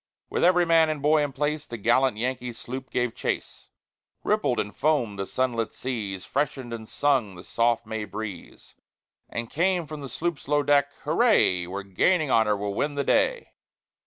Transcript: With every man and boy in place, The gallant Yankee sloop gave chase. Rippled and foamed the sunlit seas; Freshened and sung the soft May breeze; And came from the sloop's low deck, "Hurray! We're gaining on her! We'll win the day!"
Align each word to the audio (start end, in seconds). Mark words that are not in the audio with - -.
With 0.31 0.43
every 0.43 0.65
man 0.65 0.89
and 0.89 0.99
boy 0.99 1.21
in 1.23 1.31
place, 1.31 1.67
The 1.67 1.77
gallant 1.77 2.17
Yankee 2.17 2.53
sloop 2.53 2.89
gave 2.89 3.13
chase. 3.13 3.67
Rippled 4.23 4.59
and 4.59 4.75
foamed 4.75 5.19
the 5.19 5.27
sunlit 5.27 5.75
seas; 5.75 6.25
Freshened 6.25 6.73
and 6.73 6.89
sung 6.89 7.35
the 7.35 7.43
soft 7.43 7.85
May 7.85 8.05
breeze; 8.05 8.73
And 9.29 9.47
came 9.47 9.85
from 9.85 10.01
the 10.01 10.09
sloop's 10.09 10.47
low 10.47 10.63
deck, 10.63 10.87
"Hurray! 11.03 11.67
We're 11.67 11.83
gaining 11.83 12.31
on 12.31 12.47
her! 12.47 12.57
We'll 12.57 12.73
win 12.73 12.95
the 12.95 13.03
day!" 13.03 13.51